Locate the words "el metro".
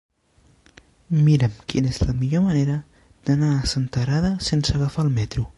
5.09-5.49